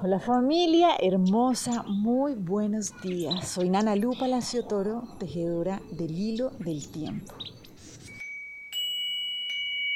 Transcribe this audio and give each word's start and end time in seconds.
Hola 0.00 0.20
familia 0.20 0.90
hermosa, 1.00 1.82
muy 1.82 2.34
buenos 2.34 2.92
días. 3.02 3.48
Soy 3.48 3.68
Nana 3.68 3.96
Lu 3.96 4.16
Palacio 4.16 4.64
Toro, 4.64 5.02
tejedora 5.18 5.82
del 5.90 6.16
hilo 6.16 6.50
del 6.60 6.88
tiempo. 6.88 7.34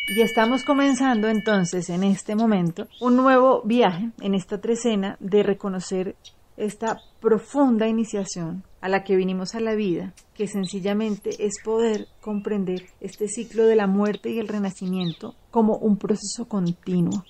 Y 0.09 0.21
estamos 0.23 0.65
comenzando 0.65 1.29
entonces 1.29 1.89
en 1.89 2.03
este 2.03 2.35
momento 2.35 2.89
un 3.01 3.15
nuevo 3.15 3.63
viaje 3.63 4.11
en 4.21 4.35
esta 4.35 4.61
trecena 4.61 5.17
de 5.21 5.45
reconocer 5.45 6.17
esta 6.57 7.01
profunda 7.21 7.87
iniciación 7.87 8.65
a 8.81 8.89
la 8.89 9.05
que 9.05 9.15
vinimos 9.15 9.55
a 9.55 9.61
la 9.61 9.77
vida, 9.77 10.15
que 10.35 10.49
sencillamente 10.49 11.47
es 11.47 11.63
poder 11.65 12.09
comprender 12.21 12.87
este 13.01 13.29
ciclo 13.29 13.67
de 13.67 13.77
la 13.77 13.87
muerte 13.87 14.31
y 14.31 14.41
el 14.41 14.49
renacimiento 14.49 15.37
como 15.53 15.77
un 15.77 15.97
proceso 15.97 16.49
continuo 16.49 17.23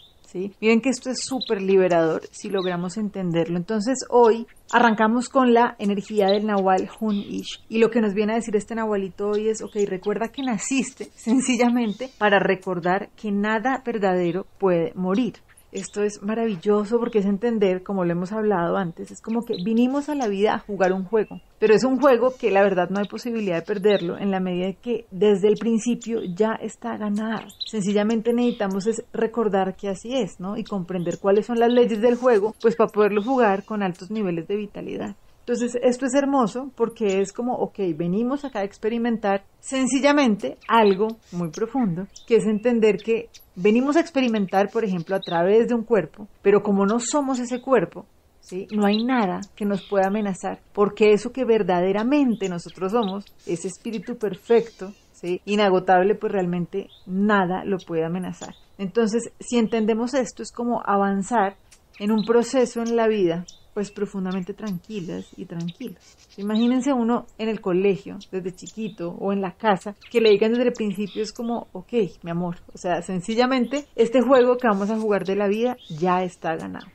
Miren 0.61 0.81
que 0.81 0.91
esto 0.91 1.11
es 1.11 1.25
súper 1.25 1.61
liberador 1.61 2.23
si 2.31 2.49
logramos 2.49 2.97
entenderlo. 2.97 3.57
Entonces 3.57 3.99
hoy 4.11 4.47
arrancamos 4.73 5.29
con 5.29 5.53
la 5.53 5.77
energía 5.79 6.27
del 6.27 6.47
Nahual 6.47 6.89
Hun 7.01 7.17
Ish 7.17 7.63
y 7.69 7.79
lo 7.79 7.91
que 7.91 8.01
nos 8.01 8.15
viene 8.15 8.33
a 8.33 8.37
decir 8.37 8.57
este 8.57 8.75
Nahualito 8.75 9.29
hoy 9.29 9.49
es, 9.49 9.63
ok, 9.63 9.77
recuerda 9.87 10.29
que 10.29 10.43
naciste 10.43 11.11
sencillamente 11.15 12.11
para 12.19 12.39
recordar 12.39 13.11
que 13.11 13.31
nada 13.31 13.83
verdadero 13.85 14.47
puede 14.59 14.93
morir. 14.95 15.35
Esto 15.73 16.03
es 16.03 16.23
maravilloso 16.23 16.99
porque 16.99 17.21
es 17.21 17.25
entender, 17.25 17.83
como 17.83 18.05
lo 18.05 18.13
hemos 18.13 18.31
hablado 18.31 18.77
antes, 18.77 19.11
es 19.11 19.23
como 19.23 19.43
que 19.43 19.57
vinimos 19.65 20.11
a 20.11 20.15
la 20.15 20.29
vida 20.29 20.53
a 20.53 20.59
jugar 20.59 20.93
un 20.93 21.05
juego, 21.05 21.41
pero 21.59 21.75
es 21.75 21.83
un 21.83 21.99
juego 21.99 22.35
que 22.39 22.51
la 22.51 22.63
verdad 22.63 22.91
no 22.91 22.99
hay 22.99 23.09
posibilidad 23.09 23.57
de 23.57 23.63
perderlo 23.63 24.19
en 24.19 24.31
la 24.31 24.39
medida 24.39 24.75
que 24.75 25.07
desde 25.11 25.49
el 25.49 25.57
principio 25.57 26.21
ya 26.37 26.53
está 26.61 26.99
ganado. 26.99 27.47
Sencillamente 27.65 28.35
necesitamos 28.35 28.87
es 28.87 29.03
recordar 29.15 29.75
que 29.75 29.89
así 29.89 30.15
es, 30.15 30.39
¿no? 30.41 30.59
Y 30.59 30.65
comprender 30.65 31.19
cuáles 31.19 31.47
son 31.47 31.59
las 31.59 31.73
leyes 31.73 32.03
del 32.03 32.17
juego, 32.17 32.55
pues 32.61 32.77
para 32.77 32.93
poderlo 32.93 33.23
jugar 33.23 33.65
con 33.65 33.83
altos 33.83 34.11
niveles 34.11 34.47
de 34.49 34.57
vitalidad. 34.57 35.17
Entonces, 35.43 35.77
esto 35.83 36.07
es 36.07 36.15
hermoso 36.15 36.71
porque 36.77 37.21
es 37.21 37.33
como, 37.33 37.55
ok, 37.55 37.79
venimos 37.97 38.45
acá 38.45 38.61
a 38.61 38.65
experimentar 38.65 39.43
sencillamente 39.59 40.57
algo 40.69 41.09
muy 41.33 41.51
profundo, 41.51 42.07
que 42.29 42.37
es 42.37 42.47
entender 42.47 42.99
que 42.99 43.29
venimos 43.57 43.97
a 43.97 44.01
experimentar, 44.01 44.71
por 44.71 44.85
ejemplo, 44.85 45.17
a 45.17 45.21
través 45.21 45.67
de 45.67 45.75
un 45.75 45.83
cuerpo, 45.83 46.29
pero 46.43 46.63
como 46.63 46.87
no 46.87 47.01
somos 47.01 47.41
ese 47.41 47.61
cuerpo, 47.61 48.07
¿sí? 48.41 48.69
no 48.71 48.87
hay 48.87 49.03
nada 49.03 49.41
que 49.57 49.65
nos 49.65 49.83
pueda 49.89 50.07
amenazar, 50.07 50.61
porque 50.73 51.13
eso 51.13 51.33
que 51.33 51.45
verdaderamente 51.45 52.49
nosotros 52.49 52.93
somos, 52.93 53.25
ese 53.45 53.67
espíritu 53.67 54.17
perfecto, 54.17 54.93
¿sí? 55.13 55.41
inagotable, 55.45 56.15
pues 56.15 56.31
realmente 56.33 56.87
nada 57.05 57.65
lo 57.65 57.79
puede 57.79 58.05
amenazar. 58.05 58.55
Entonces, 58.79 59.33
si 59.41 59.59
entendemos 59.59 60.15
esto, 60.15 60.45
es 60.45 60.53
como 60.53 60.83
avanzar 60.85 61.57
en 61.99 62.13
un 62.13 62.25
proceso 62.25 62.81
en 62.81 62.95
la 62.95 63.09
vida 63.09 63.45
pues 63.75 63.91
profundamente 63.91 64.55
tranquilas 64.55 65.27
y 65.37 65.47
tranquilos. 65.47 66.17
Imagínense 66.37 66.93
uno 66.93 67.27
en 67.39 67.49
el 67.49 67.61
colegio, 67.61 68.19
desde 68.31 68.55
chiquito, 68.55 69.11
o 69.11 69.33
en 69.33 69.41
la 69.41 69.53
casa, 69.53 69.95
que 70.11 70.21
le 70.21 70.31
digan 70.31 70.53
desde 70.53 70.69
el 70.69 70.73
principio 70.73 71.23
es 71.23 71.33
como, 71.33 71.69
ok, 71.73 71.93
mi 72.23 72.31
amor, 72.31 72.57
o 72.73 72.79
sea, 72.79 73.03
sencillamente 73.03 73.87
este 73.97 74.21
juego 74.21 74.57
que 74.57 74.69
vamos 74.69 74.91
a 74.91 74.99
jugar 74.99 75.25
de 75.25 75.37
la 75.37 75.49
vida 75.49 75.77
ya 75.89 76.23
está 76.23 76.57
ganado. 76.57 76.87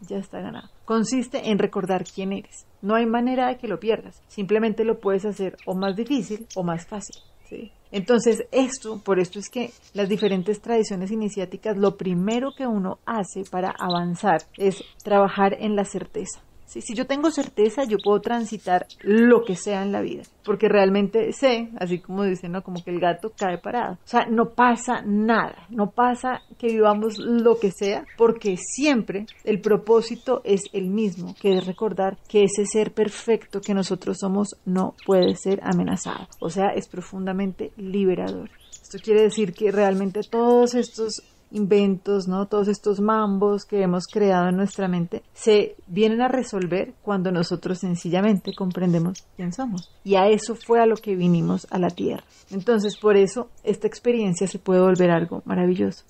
Ya 0.00 0.18
está 0.18 0.40
ganado. 0.40 0.68
Consiste 0.84 1.50
en 1.50 1.58
recordar 1.58 2.04
quién 2.04 2.32
eres. 2.32 2.64
No 2.80 2.94
hay 2.94 3.06
manera 3.06 3.48
de 3.48 3.56
que 3.56 3.66
lo 3.66 3.80
pierdas. 3.80 4.22
Simplemente 4.28 4.84
lo 4.84 5.00
puedes 5.00 5.24
hacer 5.24 5.56
o 5.66 5.74
más 5.74 5.96
difícil 5.96 6.46
o 6.54 6.62
más 6.62 6.86
fácil. 6.86 7.16
¿Sí? 7.48 7.72
Entonces, 7.92 8.44
esto, 8.50 9.00
por 9.04 9.20
esto 9.20 9.38
es 9.38 9.48
que 9.48 9.70
las 9.92 10.08
diferentes 10.08 10.60
tradiciones 10.60 11.12
iniciáticas, 11.12 11.76
lo 11.76 11.96
primero 11.96 12.50
que 12.56 12.66
uno 12.66 12.98
hace 13.06 13.44
para 13.48 13.70
avanzar 13.70 14.42
es 14.56 14.82
trabajar 15.04 15.54
en 15.60 15.76
la 15.76 15.84
certeza. 15.84 16.40
Si 16.66 16.94
yo 16.94 17.06
tengo 17.06 17.30
certeza, 17.30 17.84
yo 17.84 17.98
puedo 18.02 18.20
transitar 18.20 18.86
lo 19.00 19.44
que 19.44 19.54
sea 19.54 19.82
en 19.82 19.92
la 19.92 20.00
vida, 20.00 20.22
porque 20.44 20.68
realmente 20.68 21.32
sé, 21.32 21.70
así 21.78 22.00
como 22.00 22.24
dicen, 22.24 22.52
¿no? 22.52 22.62
Como 22.62 22.82
que 22.82 22.90
el 22.90 23.00
gato 23.00 23.32
cae 23.36 23.58
parado. 23.58 23.94
O 23.94 24.08
sea, 24.08 24.26
no 24.26 24.50
pasa 24.50 25.02
nada, 25.04 25.66
no 25.70 25.90
pasa 25.90 26.42
que 26.58 26.68
vivamos 26.68 27.18
lo 27.18 27.58
que 27.58 27.70
sea, 27.70 28.04
porque 28.16 28.56
siempre 28.56 29.26
el 29.44 29.60
propósito 29.60 30.40
es 30.44 30.62
el 30.72 30.88
mismo, 30.88 31.34
que 31.40 31.56
es 31.56 31.66
recordar 31.66 32.18
que 32.28 32.44
ese 32.44 32.66
ser 32.66 32.92
perfecto 32.92 33.60
que 33.60 33.74
nosotros 33.74 34.18
somos 34.18 34.56
no 34.64 34.94
puede 35.06 35.36
ser 35.36 35.60
amenazado. 35.62 36.26
O 36.40 36.50
sea, 36.50 36.70
es 36.74 36.88
profundamente 36.88 37.72
liberador. 37.76 38.50
Esto 38.82 38.98
quiere 38.98 39.22
decir 39.22 39.52
que 39.54 39.70
realmente 39.70 40.20
todos 40.28 40.74
estos 40.74 41.22
inventos, 41.54 42.28
¿no? 42.28 42.46
Todos 42.46 42.68
estos 42.68 43.00
mambos 43.00 43.64
que 43.64 43.82
hemos 43.82 44.06
creado 44.06 44.48
en 44.48 44.56
nuestra 44.56 44.88
mente 44.88 45.22
se 45.32 45.76
vienen 45.86 46.20
a 46.20 46.28
resolver 46.28 46.92
cuando 47.02 47.30
nosotros 47.30 47.78
sencillamente 47.78 48.52
comprendemos 48.54 49.24
quién 49.36 49.52
somos. 49.52 49.90
Y 50.04 50.16
a 50.16 50.28
eso 50.28 50.54
fue 50.54 50.80
a 50.80 50.86
lo 50.86 50.96
que 50.96 51.16
vinimos 51.16 51.66
a 51.70 51.78
la 51.78 51.88
Tierra. 51.88 52.24
Entonces, 52.50 52.96
por 52.96 53.16
eso 53.16 53.48
esta 53.62 53.86
experiencia 53.86 54.46
se 54.46 54.58
puede 54.58 54.80
volver 54.80 55.10
algo 55.10 55.42
maravilloso. 55.44 56.04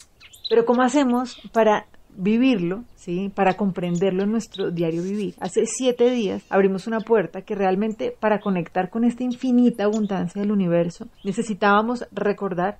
Pero 0.48 0.64
¿cómo 0.64 0.82
hacemos 0.82 1.36
para 1.52 1.86
vivirlo, 2.16 2.84
¿sí? 2.94 3.30
para 3.34 3.54
comprenderlo 3.54 4.22
en 4.22 4.30
nuestro 4.30 4.70
diario 4.70 5.02
vivir. 5.02 5.34
Hace 5.40 5.66
siete 5.66 6.10
días 6.10 6.44
abrimos 6.48 6.86
una 6.86 7.00
puerta 7.00 7.42
que 7.42 7.54
realmente 7.54 8.16
para 8.18 8.40
conectar 8.40 8.88
con 8.90 9.04
esta 9.04 9.24
infinita 9.24 9.84
abundancia 9.84 10.40
del 10.40 10.52
universo 10.52 11.08
necesitábamos 11.24 12.06
recordar 12.12 12.78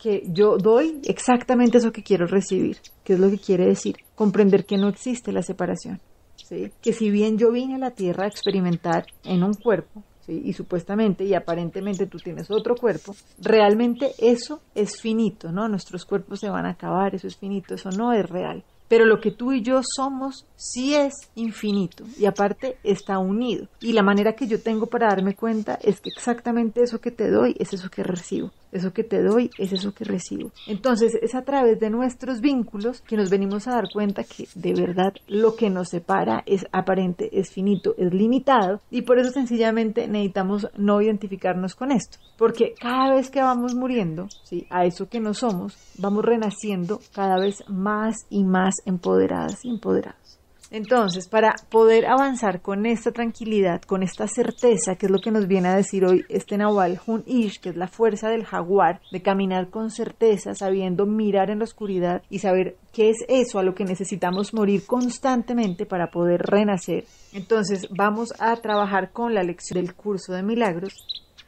que 0.00 0.24
yo 0.26 0.56
doy 0.56 1.00
exactamente 1.04 1.78
eso 1.78 1.92
que 1.92 2.02
quiero 2.02 2.26
recibir, 2.26 2.78
que 3.04 3.12
es 3.12 3.20
lo 3.20 3.30
que 3.30 3.38
quiere 3.38 3.66
decir, 3.66 3.96
comprender 4.14 4.64
que 4.64 4.78
no 4.78 4.88
existe 4.88 5.32
la 5.32 5.42
separación, 5.42 6.00
¿sí? 6.36 6.72
que 6.80 6.92
si 6.92 7.10
bien 7.10 7.38
yo 7.38 7.52
vine 7.52 7.74
a 7.74 7.78
la 7.78 7.90
tierra 7.90 8.24
a 8.24 8.28
experimentar 8.28 9.06
en 9.24 9.44
un 9.44 9.54
cuerpo, 9.54 10.02
¿sí? 10.26 10.42
y 10.44 10.52
supuestamente 10.54 11.24
y 11.24 11.34
aparentemente 11.34 12.06
tú 12.06 12.18
tienes 12.18 12.50
otro 12.50 12.74
cuerpo, 12.74 13.14
realmente 13.38 14.12
eso 14.18 14.60
es 14.74 15.00
finito, 15.00 15.52
¿no? 15.52 15.68
Nuestros 15.68 16.04
cuerpos 16.04 16.40
se 16.40 16.48
van 16.48 16.66
a 16.66 16.70
acabar, 16.70 17.14
eso 17.14 17.26
es 17.26 17.36
finito, 17.36 17.74
eso 17.74 17.90
no 17.90 18.12
es 18.12 18.28
real. 18.28 18.64
Pero 18.88 19.04
lo 19.04 19.20
que 19.20 19.30
tú 19.30 19.52
y 19.52 19.62
yo 19.62 19.82
somos 19.84 20.46
sí 20.56 20.96
es 20.96 21.14
infinito 21.36 22.04
y 22.18 22.26
aparte 22.26 22.76
está 22.82 23.20
unido. 23.20 23.68
Y 23.80 23.92
la 23.92 24.02
manera 24.02 24.32
que 24.32 24.48
yo 24.48 24.60
tengo 24.60 24.86
para 24.86 25.06
darme 25.06 25.36
cuenta 25.36 25.78
es 25.80 26.00
que 26.00 26.10
exactamente 26.10 26.82
eso 26.82 27.00
que 27.00 27.12
te 27.12 27.30
doy 27.30 27.54
es 27.60 27.72
eso 27.72 27.88
que 27.88 28.02
recibo. 28.02 28.50
Eso 28.72 28.92
que 28.92 29.04
te 29.04 29.22
doy 29.22 29.50
es 29.58 29.72
eso 29.72 29.92
que 29.92 30.04
recibo. 30.04 30.52
Entonces 30.66 31.14
es 31.20 31.34
a 31.34 31.42
través 31.42 31.80
de 31.80 31.90
nuestros 31.90 32.40
vínculos 32.40 33.02
que 33.02 33.16
nos 33.16 33.30
venimos 33.30 33.66
a 33.66 33.72
dar 33.72 33.88
cuenta 33.92 34.24
que 34.24 34.48
de 34.54 34.74
verdad 34.74 35.12
lo 35.26 35.56
que 35.56 35.70
nos 35.70 35.88
separa 35.88 36.42
es 36.46 36.66
aparente, 36.72 37.30
es 37.32 37.50
finito, 37.50 37.94
es 37.98 38.12
limitado 38.12 38.80
y 38.90 39.02
por 39.02 39.18
eso 39.18 39.30
sencillamente 39.30 40.08
necesitamos 40.08 40.68
no 40.76 41.00
identificarnos 41.00 41.74
con 41.74 41.92
esto. 41.92 42.18
Porque 42.36 42.74
cada 42.80 43.14
vez 43.14 43.30
que 43.30 43.42
vamos 43.42 43.74
muriendo, 43.74 44.28
¿sí? 44.44 44.66
a 44.70 44.84
eso 44.84 45.08
que 45.08 45.20
no 45.20 45.34
somos, 45.34 45.76
vamos 45.98 46.24
renaciendo 46.24 47.00
cada 47.14 47.38
vez 47.38 47.62
más 47.68 48.26
y 48.30 48.44
más 48.44 48.76
empoderadas 48.86 49.64
y 49.64 49.70
empoderados. 49.70 50.39
Entonces, 50.70 51.26
para 51.26 51.56
poder 51.68 52.06
avanzar 52.06 52.62
con 52.62 52.86
esta 52.86 53.10
tranquilidad, 53.10 53.82
con 53.82 54.04
esta 54.04 54.28
certeza, 54.28 54.94
que 54.94 55.06
es 55.06 55.12
lo 55.12 55.18
que 55.18 55.32
nos 55.32 55.48
viene 55.48 55.68
a 55.68 55.74
decir 55.74 56.04
hoy 56.04 56.24
este 56.28 56.56
Nahual 56.56 57.00
Hun 57.04 57.24
Ish, 57.26 57.58
que 57.60 57.70
es 57.70 57.76
la 57.76 57.88
fuerza 57.88 58.28
del 58.28 58.44
jaguar, 58.44 59.00
de 59.10 59.20
caminar 59.20 59.70
con 59.70 59.90
certeza, 59.90 60.54
sabiendo 60.54 61.06
mirar 61.06 61.50
en 61.50 61.58
la 61.58 61.64
oscuridad 61.64 62.22
y 62.30 62.38
saber 62.38 62.76
qué 62.92 63.10
es 63.10 63.24
eso 63.28 63.58
a 63.58 63.64
lo 63.64 63.74
que 63.74 63.84
necesitamos 63.84 64.54
morir 64.54 64.86
constantemente 64.86 65.86
para 65.86 66.12
poder 66.12 66.42
renacer. 66.42 67.04
Entonces, 67.32 67.88
vamos 67.90 68.32
a 68.38 68.54
trabajar 68.56 69.10
con 69.10 69.34
la 69.34 69.42
lección 69.42 69.84
del 69.84 69.94
curso 69.94 70.32
de 70.34 70.44
milagros, 70.44 70.94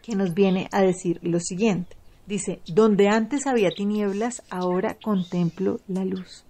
que 0.03 0.16
nos 0.16 0.34
viene 0.34 0.69
a 0.72 0.82
decir 0.82 1.21
lo 1.22 1.38
siguiente. 1.38 1.97
Dice, 2.27 2.61
donde 2.66 3.09
antes 3.09 3.47
había 3.47 3.71
tinieblas, 3.71 4.43
ahora 4.50 4.97
contemplo 5.00 5.78
la 5.87 6.05
luz. 6.05 6.44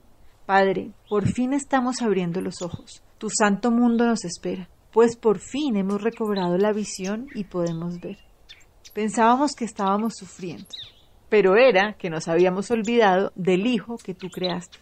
Padre, 0.52 0.90
por 1.08 1.26
fin 1.32 1.54
estamos 1.54 2.02
abriendo 2.02 2.42
los 2.42 2.60
ojos. 2.60 3.02
Tu 3.16 3.30
santo 3.30 3.70
mundo 3.70 4.04
nos 4.04 4.26
espera, 4.26 4.68
pues 4.92 5.16
por 5.16 5.38
fin 5.38 5.78
hemos 5.78 6.02
recobrado 6.02 6.58
la 6.58 6.74
visión 6.74 7.26
y 7.34 7.44
podemos 7.44 7.98
ver. 8.02 8.18
Pensábamos 8.92 9.54
que 9.54 9.64
estábamos 9.64 10.12
sufriendo, 10.14 10.66
pero 11.30 11.56
era 11.56 11.94
que 11.94 12.10
nos 12.10 12.28
habíamos 12.28 12.70
olvidado 12.70 13.32
del 13.34 13.66
Hijo 13.66 13.96
que 13.96 14.12
tú 14.12 14.28
creaste. 14.28 14.76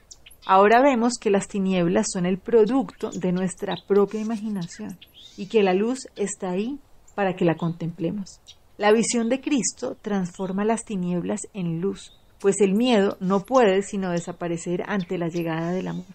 Ahora 0.44 0.82
vemos 0.82 1.18
que 1.20 1.30
las 1.30 1.46
tinieblas 1.46 2.08
son 2.12 2.26
el 2.26 2.38
producto 2.38 3.12
de 3.12 3.30
nuestra 3.30 3.76
propia 3.86 4.20
imaginación 4.20 4.98
y 5.36 5.46
que 5.46 5.62
la 5.62 5.72
luz 5.72 6.08
está 6.16 6.50
ahí 6.50 6.80
para 7.14 7.36
que 7.36 7.44
la 7.44 7.54
contemplemos. 7.54 8.40
La 8.76 8.90
visión 8.90 9.28
de 9.28 9.40
Cristo 9.40 9.96
transforma 10.02 10.64
las 10.64 10.84
tinieblas 10.84 11.42
en 11.54 11.80
luz 11.80 12.19
pues 12.40 12.60
el 12.60 12.74
miedo 12.74 13.16
no 13.20 13.40
puede 13.40 13.82
sino 13.82 14.10
desaparecer 14.10 14.82
ante 14.86 15.18
la 15.18 15.28
llegada 15.28 15.72
del 15.72 15.88
amor. 15.88 16.06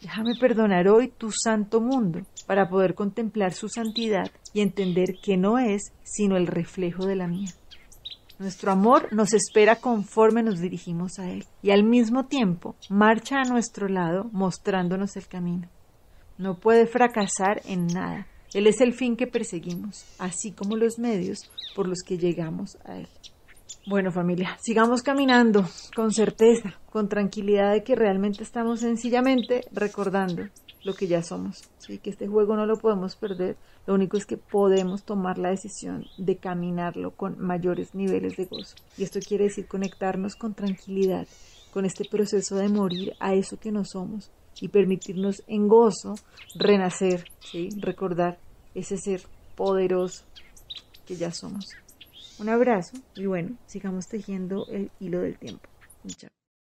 Déjame 0.00 0.34
perdonar 0.40 0.88
hoy 0.88 1.08
tu 1.08 1.30
santo 1.30 1.80
mundo 1.80 2.22
para 2.46 2.68
poder 2.68 2.94
contemplar 2.94 3.52
su 3.52 3.68
santidad 3.68 4.30
y 4.52 4.60
entender 4.60 5.16
que 5.22 5.36
no 5.36 5.58
es 5.58 5.92
sino 6.02 6.36
el 6.36 6.46
reflejo 6.46 7.06
de 7.06 7.16
la 7.16 7.28
mía. 7.28 7.50
Nuestro 8.38 8.72
amor 8.72 9.12
nos 9.12 9.32
espera 9.32 9.76
conforme 9.76 10.42
nos 10.42 10.58
dirigimos 10.58 11.20
a 11.20 11.30
Él 11.30 11.44
y 11.62 11.70
al 11.70 11.84
mismo 11.84 12.26
tiempo 12.26 12.74
marcha 12.88 13.40
a 13.40 13.44
nuestro 13.44 13.88
lado 13.88 14.28
mostrándonos 14.32 15.16
el 15.16 15.28
camino. 15.28 15.68
No 16.38 16.56
puede 16.56 16.86
fracasar 16.86 17.62
en 17.66 17.86
nada. 17.86 18.26
Él 18.54 18.66
es 18.66 18.80
el 18.80 18.94
fin 18.94 19.16
que 19.16 19.28
perseguimos, 19.28 20.04
así 20.18 20.50
como 20.50 20.76
los 20.76 20.98
medios 20.98 21.50
por 21.76 21.86
los 21.86 22.02
que 22.02 22.18
llegamos 22.18 22.76
a 22.84 22.96
Él. 22.96 23.08
Bueno 23.86 24.12
familia, 24.12 24.56
sigamos 24.60 25.02
caminando 25.02 25.66
con 25.96 26.12
certeza, 26.12 26.74
con 26.90 27.08
tranquilidad 27.08 27.72
de 27.72 27.82
que 27.82 27.96
realmente 27.96 28.42
estamos 28.42 28.80
sencillamente 28.80 29.62
recordando 29.72 30.44
lo 30.84 30.94
que 30.94 31.06
ya 31.06 31.22
somos. 31.22 31.62
¿sí? 31.78 31.98
Que 31.98 32.10
este 32.10 32.28
juego 32.28 32.56
no 32.56 32.66
lo 32.66 32.76
podemos 32.78 33.16
perder. 33.16 33.56
Lo 33.86 33.94
único 33.94 34.16
es 34.16 34.26
que 34.26 34.36
podemos 34.36 35.02
tomar 35.02 35.38
la 35.38 35.50
decisión 35.50 36.06
de 36.18 36.36
caminarlo 36.36 37.12
con 37.12 37.40
mayores 37.40 37.94
niveles 37.94 38.36
de 38.36 38.44
gozo. 38.44 38.76
Y 38.96 39.02
esto 39.02 39.20
quiere 39.20 39.44
decir 39.44 39.66
conectarnos 39.66 40.36
con 40.36 40.54
tranquilidad, 40.54 41.26
con 41.72 41.84
este 41.84 42.04
proceso 42.04 42.56
de 42.56 42.68
morir 42.68 43.14
a 43.18 43.34
eso 43.34 43.58
que 43.58 43.72
no 43.72 43.84
somos 43.84 44.30
y 44.60 44.68
permitirnos 44.68 45.42
en 45.46 45.66
gozo 45.66 46.14
renacer, 46.54 47.24
¿sí? 47.40 47.70
recordar 47.78 48.38
ese 48.74 48.96
ser 48.96 49.22
poderoso 49.56 50.24
que 51.06 51.16
ya 51.16 51.32
somos. 51.32 51.70
Un 52.42 52.48
abrazo 52.48 52.96
y 53.14 53.26
bueno, 53.26 53.56
sigamos 53.66 54.08
tejiendo 54.08 54.66
el 54.66 54.90
hilo 54.98 55.20
del 55.20 55.38
tiempo. 55.38 55.68
Chao. 56.08 56.41